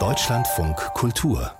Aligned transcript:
Deutschlandfunk 0.00 0.76
Kultur 0.94 1.52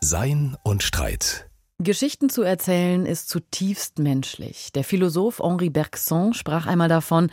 Sein 0.00 0.56
und 0.62 0.84
Streit 0.84 1.50
Geschichten 1.80 2.30
zu 2.30 2.42
erzählen 2.42 3.04
ist 3.06 3.28
zutiefst 3.28 3.98
menschlich. 3.98 4.70
Der 4.72 4.84
Philosoph 4.84 5.40
Henri 5.40 5.68
Bergson 5.68 6.32
sprach 6.32 6.68
einmal 6.68 6.86
davon, 6.86 7.28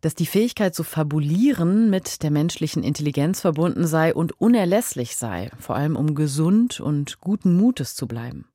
dass 0.00 0.14
die 0.14 0.24
Fähigkeit 0.24 0.74
zu 0.74 0.82
fabulieren 0.82 1.90
mit 1.90 2.22
der 2.22 2.30
menschlichen 2.30 2.82
Intelligenz 2.82 3.42
verbunden 3.42 3.86
sei 3.86 4.14
und 4.14 4.40
unerlässlich 4.40 5.18
sei, 5.18 5.50
vor 5.58 5.76
allem 5.76 5.94
um 5.94 6.14
gesund 6.14 6.80
und 6.80 7.20
guten 7.20 7.54
Mutes 7.54 7.94
zu 7.96 8.08
bleiben. 8.08 8.48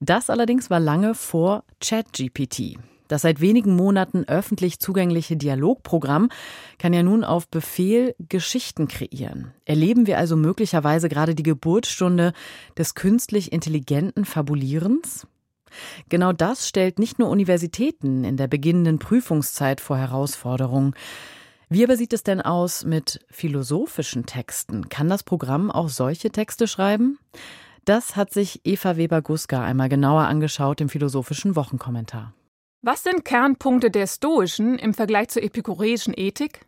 Das 0.00 0.30
allerdings 0.30 0.70
war 0.70 0.80
lange 0.80 1.14
vor 1.14 1.64
ChatGPT. 1.78 2.78
Das 3.12 3.20
seit 3.20 3.42
wenigen 3.42 3.76
Monaten 3.76 4.24
öffentlich 4.26 4.78
zugängliche 4.78 5.36
Dialogprogramm 5.36 6.30
kann 6.78 6.94
ja 6.94 7.02
nun 7.02 7.24
auf 7.24 7.46
Befehl 7.46 8.14
Geschichten 8.30 8.88
kreieren. 8.88 9.52
Erleben 9.66 10.06
wir 10.06 10.16
also 10.16 10.34
möglicherweise 10.34 11.10
gerade 11.10 11.34
die 11.34 11.42
Geburtsstunde 11.42 12.32
des 12.78 12.94
künstlich 12.94 13.52
intelligenten 13.52 14.24
Fabulierens? 14.24 15.26
Genau 16.08 16.32
das 16.32 16.66
stellt 16.66 16.98
nicht 16.98 17.18
nur 17.18 17.28
Universitäten 17.28 18.24
in 18.24 18.38
der 18.38 18.48
beginnenden 18.48 18.98
Prüfungszeit 18.98 19.82
vor 19.82 19.98
Herausforderungen. 19.98 20.94
Wie 21.68 21.84
aber 21.84 21.98
sieht 21.98 22.14
es 22.14 22.22
denn 22.22 22.40
aus 22.40 22.86
mit 22.86 23.20
philosophischen 23.28 24.24
Texten? 24.24 24.88
Kann 24.88 25.10
das 25.10 25.22
Programm 25.22 25.70
auch 25.70 25.90
solche 25.90 26.30
Texte 26.30 26.66
schreiben? 26.66 27.18
Das 27.84 28.16
hat 28.16 28.32
sich 28.32 28.62
Eva 28.64 28.96
Weber-Guska 28.96 29.62
einmal 29.62 29.90
genauer 29.90 30.22
angeschaut 30.22 30.80
im 30.80 30.88
philosophischen 30.88 31.56
Wochenkommentar. 31.56 32.32
Was 32.84 33.04
sind 33.04 33.24
Kernpunkte 33.24 33.92
der 33.92 34.08
stoischen 34.08 34.76
im 34.76 34.92
Vergleich 34.92 35.28
zur 35.28 35.44
epikureischen 35.44 36.14
Ethik? 36.16 36.66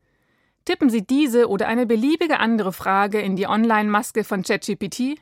Tippen 0.65 0.89
Sie 0.89 1.05
diese 1.05 1.49
oder 1.49 1.67
eine 1.67 1.87
beliebige 1.87 2.39
andere 2.39 2.73
Frage 2.73 3.21
in 3.21 3.35
die 3.35 3.49
Online-Maske 3.49 4.23
von 4.23 4.45
ChatGPT, 4.45 5.19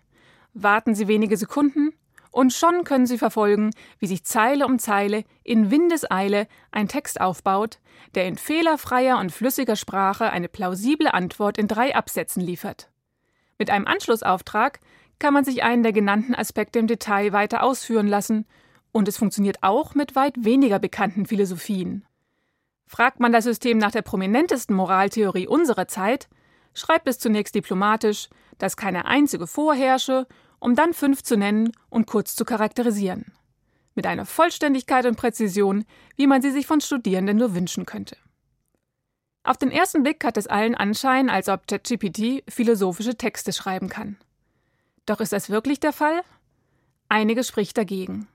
warten 0.52 0.94
Sie 0.94 1.08
wenige 1.08 1.38
Sekunden 1.38 1.94
und 2.30 2.52
schon 2.52 2.84
können 2.84 3.06
Sie 3.06 3.16
verfolgen, 3.16 3.70
wie 4.00 4.06
sich 4.06 4.24
Zeile 4.24 4.66
um 4.66 4.78
Zeile 4.78 5.24
in 5.42 5.70
Windeseile 5.70 6.46
ein 6.72 6.88
Text 6.88 7.22
aufbaut, 7.22 7.78
der 8.14 8.26
in 8.26 8.36
fehlerfreier 8.36 9.18
und 9.18 9.32
flüssiger 9.32 9.76
Sprache 9.76 10.28
eine 10.28 10.50
plausible 10.50 11.14
Antwort 11.14 11.56
in 11.56 11.68
drei 11.68 11.96
Absätzen 11.96 12.42
liefert. 12.42 12.90
Mit 13.56 13.70
einem 13.70 13.86
Anschlussauftrag 13.86 14.78
kann 15.18 15.32
man 15.32 15.44
sich 15.44 15.62
einen 15.62 15.84
der 15.84 15.92
genannten 15.92 16.34
Aspekte 16.34 16.78
im 16.78 16.86
Detail 16.86 17.32
weiter 17.32 17.62
ausführen 17.62 18.08
lassen 18.08 18.44
und 18.92 19.08
es 19.08 19.16
funktioniert 19.16 19.58
auch 19.62 19.94
mit 19.94 20.14
weit 20.14 20.44
weniger 20.44 20.78
bekannten 20.78 21.26
Philosophien. 21.26 22.06
Fragt 22.86 23.20
man 23.20 23.32
das 23.32 23.44
System 23.44 23.78
nach 23.78 23.90
der 23.90 24.02
prominentesten 24.02 24.76
Moraltheorie 24.76 25.48
unserer 25.48 25.88
Zeit, 25.88 26.28
schreibt 26.74 27.08
es 27.08 27.18
zunächst 27.18 27.54
diplomatisch, 27.54 28.28
dass 28.58 28.76
keine 28.76 29.06
einzige 29.06 29.46
vorherrsche, 29.46 30.26
um 30.58 30.74
dann 30.74 30.92
fünf 30.92 31.22
zu 31.22 31.36
nennen 31.36 31.72
und 31.88 32.06
kurz 32.06 32.36
zu 32.36 32.44
charakterisieren. 32.44 33.32
Mit 33.94 34.06
einer 34.06 34.26
Vollständigkeit 34.26 35.06
und 35.06 35.16
Präzision, 35.16 35.84
wie 36.16 36.26
man 36.26 36.40
sie 36.40 36.50
sich 36.50 36.66
von 36.66 36.80
Studierenden 36.80 37.38
nur 37.38 37.54
wünschen 37.54 37.86
könnte. 37.86 38.16
Auf 39.44 39.56
den 39.56 39.70
ersten 39.70 40.02
Blick 40.02 40.24
hat 40.24 40.36
es 40.36 40.46
allen 40.46 40.74
Anschein, 40.74 41.28
als 41.28 41.48
ob 41.48 41.66
ChatGPT 41.66 42.44
philosophische 42.48 43.16
Texte 43.16 43.52
schreiben 43.52 43.88
kann. 43.88 44.16
Doch 45.04 45.20
ist 45.20 45.32
das 45.32 45.50
wirklich 45.50 45.80
der 45.80 45.92
Fall? 45.92 46.22
Einiges 47.08 47.48
spricht 47.48 47.76
dagegen. 47.76 48.28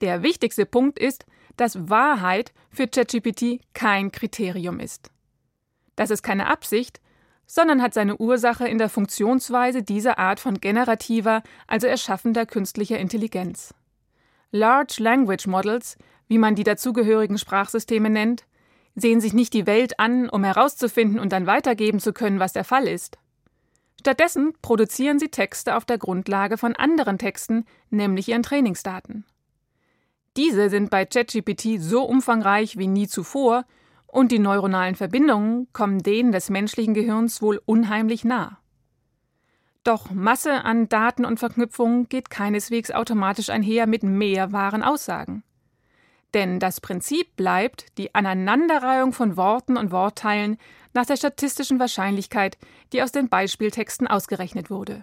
Der 0.00 0.22
wichtigste 0.22 0.66
Punkt 0.66 0.98
ist, 0.98 1.24
dass 1.56 1.88
Wahrheit 1.88 2.52
für 2.70 2.86
ChatGPT 2.86 3.60
kein 3.72 4.12
Kriterium 4.12 4.80
ist. 4.80 5.10
Das 5.96 6.10
ist 6.10 6.22
keine 6.22 6.48
Absicht, 6.48 7.00
sondern 7.46 7.80
hat 7.80 7.94
seine 7.94 8.16
Ursache 8.16 8.68
in 8.68 8.78
der 8.78 8.88
Funktionsweise 8.88 9.82
dieser 9.82 10.18
Art 10.18 10.40
von 10.40 10.60
generativer, 10.60 11.42
also 11.66 11.86
erschaffender 11.86 12.44
künstlicher 12.44 12.98
Intelligenz. 12.98 13.72
Large 14.50 14.96
Language 14.98 15.46
Models, 15.46 15.96
wie 16.28 16.38
man 16.38 16.54
die 16.54 16.64
dazugehörigen 16.64 17.38
Sprachsysteme 17.38 18.10
nennt, 18.10 18.44
sehen 18.94 19.20
sich 19.20 19.32
nicht 19.32 19.54
die 19.54 19.66
Welt 19.66 20.00
an, 20.00 20.28
um 20.28 20.42
herauszufinden 20.42 21.20
und 21.20 21.32
dann 21.32 21.46
weitergeben 21.46 22.00
zu 22.00 22.12
können, 22.12 22.40
was 22.40 22.52
der 22.52 22.64
Fall 22.64 22.88
ist. 22.88 23.18
Stattdessen 24.00 24.54
produzieren 24.62 25.18
sie 25.18 25.28
Texte 25.28 25.76
auf 25.76 25.84
der 25.84 25.98
Grundlage 25.98 26.58
von 26.58 26.74
anderen 26.74 27.18
Texten, 27.18 27.64
nämlich 27.90 28.28
ihren 28.28 28.42
Trainingsdaten. 28.42 29.24
Diese 30.36 30.68
sind 30.68 30.90
bei 30.90 31.06
ChatGPT 31.06 31.80
so 31.80 32.04
umfangreich 32.04 32.76
wie 32.76 32.88
nie 32.88 33.08
zuvor 33.08 33.64
und 34.06 34.32
die 34.32 34.38
neuronalen 34.38 34.94
Verbindungen 34.94 35.68
kommen 35.72 36.02
denen 36.02 36.32
des 36.32 36.50
menschlichen 36.50 36.94
Gehirns 36.94 37.40
wohl 37.40 37.60
unheimlich 37.64 38.24
nah. 38.24 38.58
Doch 39.82 40.10
Masse 40.10 40.64
an 40.64 40.88
Daten 40.88 41.24
und 41.24 41.38
Verknüpfungen 41.38 42.08
geht 42.08 42.28
keineswegs 42.28 42.90
automatisch 42.90 43.50
einher 43.50 43.86
mit 43.86 44.02
mehr 44.02 44.52
wahren 44.52 44.82
Aussagen. 44.82 45.42
Denn 46.34 46.58
das 46.58 46.80
Prinzip 46.80 47.36
bleibt 47.36 47.96
die 47.96 48.14
Aneinanderreihung 48.14 49.12
von 49.12 49.36
Worten 49.36 49.76
und 49.76 49.90
Wortteilen 49.90 50.58
nach 50.92 51.06
der 51.06 51.16
statistischen 51.16 51.78
Wahrscheinlichkeit, 51.78 52.58
die 52.92 53.02
aus 53.02 53.12
den 53.12 53.28
Beispieltexten 53.28 54.06
ausgerechnet 54.06 54.70
wurde. 54.70 55.02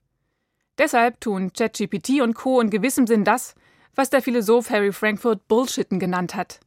Deshalb 0.77 1.21
tun 1.21 1.53
ChatGPT 1.53 2.21
und 2.21 2.33
Co. 2.33 2.59
in 2.59 2.69
gewissem 2.69 3.07
Sinn 3.07 3.23
das, 3.23 3.55
was 3.95 4.09
der 4.09 4.21
Philosoph 4.21 4.69
Harry 4.69 4.91
Frankfurt 4.91 5.47
Bullshitten 5.47 5.99
genannt 5.99 6.35
hat. 6.35 6.59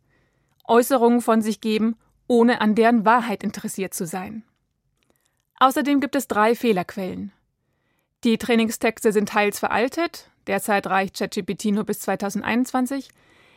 Äußerungen 0.66 1.20
von 1.20 1.42
sich 1.42 1.60
geben, 1.60 1.96
ohne 2.26 2.60
an 2.60 2.74
deren 2.74 3.04
Wahrheit 3.04 3.42
interessiert 3.42 3.94
zu 3.94 4.06
sein. 4.06 4.44
Außerdem 5.58 6.00
gibt 6.00 6.16
es 6.16 6.28
drei 6.28 6.54
Fehlerquellen. 6.54 7.32
Die 8.24 8.38
Trainingstexte 8.38 9.12
sind 9.12 9.28
teils 9.28 9.58
veraltet, 9.58 10.30
derzeit 10.46 10.86
reicht 10.86 11.18
ChatGPT 11.18 11.66
nur 11.66 11.84
bis 11.84 12.00
2021, 12.00 13.08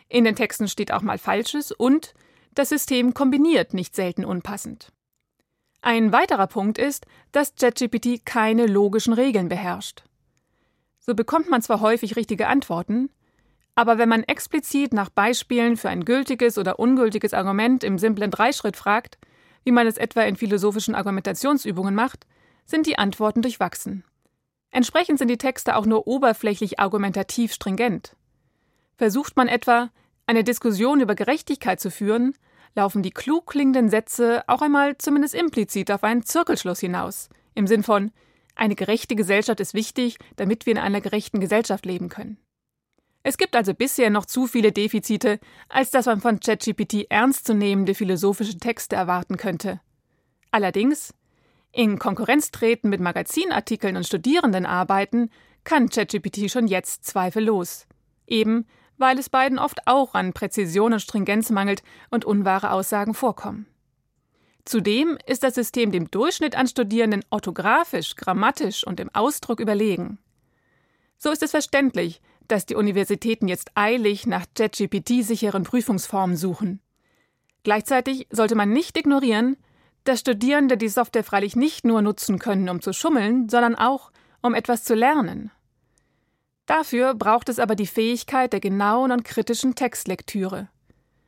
in 0.09 0.23
den 0.23 0.35
Texten 0.35 0.67
steht 0.67 0.91
auch 0.91 1.01
mal 1.01 1.17
Falsches 1.17 1.71
und 1.71 2.13
das 2.55 2.69
System 2.69 3.13
kombiniert 3.13 3.73
nicht 3.73 3.95
selten 3.95 4.25
unpassend. 4.25 4.91
Ein 5.81 6.11
weiterer 6.11 6.47
Punkt 6.47 6.77
ist, 6.77 7.05
dass 7.31 7.55
ChatGPT 7.55 8.25
keine 8.25 8.65
logischen 8.65 9.13
Regeln 9.13 9.49
beherrscht. 9.49 10.03
So 10.99 11.15
bekommt 11.15 11.49
man 11.49 11.61
zwar 11.61 11.79
häufig 11.79 12.15
richtige 12.15 12.47
Antworten, 12.47 13.09
aber 13.79 13.97
wenn 13.97 14.09
man 14.09 14.23
explizit 14.23 14.91
nach 14.91 15.09
Beispielen 15.09 15.77
für 15.77 15.87
ein 15.87 16.03
gültiges 16.03 16.57
oder 16.57 16.79
ungültiges 16.79 17.33
Argument 17.33 17.81
im 17.85 17.97
simplen 17.97 18.29
Dreischritt 18.29 18.75
fragt, 18.75 19.17
wie 19.63 19.71
man 19.71 19.87
es 19.87 19.95
etwa 19.95 20.23
in 20.23 20.35
philosophischen 20.35 20.95
Argumentationsübungen 20.95 21.95
macht, 21.95 22.27
sind 22.65 22.87
die 22.87 22.97
Antworten 22.97 23.41
durchwachsen. 23.41 24.03
Entsprechend 24.69 25.17
sind 25.17 25.29
die 25.29 25.37
Texte 25.37 25.77
auch 25.77 25.85
nur 25.85 26.07
oberflächlich 26.07 26.81
argumentativ 26.81 27.53
stringent. 27.53 28.17
Versucht 28.97 29.37
man 29.37 29.47
etwa, 29.47 29.91
eine 30.27 30.43
Diskussion 30.43 30.99
über 30.99 31.15
Gerechtigkeit 31.15 31.79
zu 31.79 31.89
führen, 31.89 32.33
laufen 32.75 33.01
die 33.01 33.11
klug 33.11 33.47
klingenden 33.47 33.87
Sätze 33.87 34.43
auch 34.47 34.61
einmal 34.61 34.97
zumindest 34.97 35.35
implizit 35.35 35.89
auf 35.89 36.03
einen 36.03 36.23
Zirkelschluss 36.23 36.81
hinaus, 36.81 37.29
im 37.55 37.65
Sinn 37.65 37.83
von 37.83 38.11
eine 38.55 38.75
gerechte 38.75 39.15
Gesellschaft 39.15 39.61
ist 39.61 39.73
wichtig, 39.73 40.17
damit 40.35 40.65
wir 40.65 40.71
in 40.71 40.79
einer 40.79 40.99
gerechten 40.99 41.39
Gesellschaft 41.39 41.85
leben 41.85 42.09
können. 42.09 42.39
Es 43.23 43.37
gibt 43.37 43.55
also 43.55 43.73
bisher 43.73 44.09
noch 44.09 44.25
zu 44.25 44.47
viele 44.47 44.71
Defizite, 44.71 45.39
als 45.67 45.91
dass 45.91 46.05
man 46.05 46.21
von 46.21 46.39
ChatGPT 46.39 47.07
ernstzunehmende 47.09 47.93
philosophische 47.93 48.57
Texte 48.57 48.95
erwarten 48.95 49.37
könnte. 49.37 49.81
Allerdings, 50.51 51.13
in 51.71 51.99
Konkurrenz 51.99 52.51
treten 52.51 52.89
mit 52.89 53.01
Magazinartikeln 53.01 53.97
und 53.97 54.07
Studierendenarbeiten 54.07 55.29
kann 55.63 55.89
ChatGPT 55.89 56.49
schon 56.49 56.67
jetzt 56.67 57.05
zweifellos. 57.05 57.85
Eben, 58.25 58.65
weil 58.97 59.19
es 59.19 59.29
beiden 59.29 59.59
oft 59.59 59.85
auch 59.85 60.13
an 60.13 60.33
Präzision 60.33 60.93
und 60.93 60.99
Stringenz 60.99 61.49
mangelt 61.49 61.83
und 62.09 62.25
unwahre 62.25 62.71
Aussagen 62.71 63.13
vorkommen. 63.13 63.67
Zudem 64.65 65.17
ist 65.25 65.43
das 65.43 65.55
System 65.55 65.91
dem 65.91 66.11
Durchschnitt 66.11 66.55
an 66.55 66.67
Studierenden 66.67 67.23
orthografisch, 67.29 68.15
grammatisch 68.15 68.85
und 68.85 68.99
im 68.99 69.09
Ausdruck 69.13 69.59
überlegen. 69.59 70.19
So 71.17 71.31
ist 71.31 71.43
es 71.43 71.51
verständlich, 71.51 72.21
dass 72.49 72.65
die 72.65 72.75
Universitäten 72.75 73.47
jetzt 73.47 73.71
eilig 73.75 74.27
nach 74.27 74.45
JetGPT-sicheren 74.57 75.63
Prüfungsformen 75.63 76.35
suchen. 76.35 76.81
Gleichzeitig 77.63 78.27
sollte 78.31 78.55
man 78.55 78.71
nicht 78.71 78.97
ignorieren, 78.97 79.55
dass 80.03 80.21
Studierende 80.21 80.77
die 80.77 80.89
Software 80.89 81.23
freilich 81.23 81.55
nicht 81.55 81.85
nur 81.85 82.01
nutzen 82.01 82.39
können, 82.39 82.67
um 82.69 82.81
zu 82.81 82.93
schummeln, 82.93 83.49
sondern 83.49 83.75
auch, 83.75 84.11
um 84.41 84.53
etwas 84.55 84.83
zu 84.83 84.95
lernen. 84.95 85.51
Dafür 86.65 87.13
braucht 87.13 87.49
es 87.49 87.59
aber 87.59 87.75
die 87.75 87.87
Fähigkeit 87.87 88.53
der 88.53 88.59
genauen 88.59 89.11
und 89.11 89.23
kritischen 89.23 89.75
Textlektüre. 89.75 90.69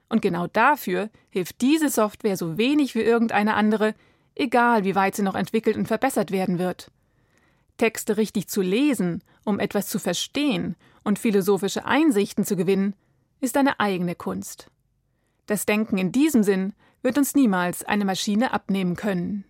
Und 0.09 0.21
genau 0.21 0.47
dafür 0.47 1.09
hilft 1.29 1.61
diese 1.61 1.89
Software 1.89 2.37
so 2.37 2.57
wenig 2.57 2.95
wie 2.95 3.01
irgendeine 3.01 3.55
andere, 3.55 3.95
egal 4.35 4.83
wie 4.83 4.95
weit 4.95 5.15
sie 5.15 5.23
noch 5.23 5.35
entwickelt 5.35 5.77
und 5.77 5.87
verbessert 5.87 6.31
werden 6.31 6.59
wird. 6.59 6.91
Texte 7.81 8.17
richtig 8.17 8.47
zu 8.47 8.61
lesen, 8.61 9.23
um 9.43 9.59
etwas 9.59 9.87
zu 9.87 9.97
verstehen 9.97 10.75
und 11.03 11.17
philosophische 11.17 11.83
Einsichten 11.83 12.45
zu 12.45 12.55
gewinnen, 12.55 12.93
ist 13.39 13.57
eine 13.57 13.79
eigene 13.79 14.13
Kunst. 14.13 14.69
Das 15.47 15.65
Denken 15.65 15.97
in 15.97 16.11
diesem 16.11 16.43
Sinn 16.43 16.73
wird 17.01 17.17
uns 17.17 17.33
niemals 17.33 17.83
eine 17.83 18.05
Maschine 18.05 18.53
abnehmen 18.53 18.95
können. 18.95 19.45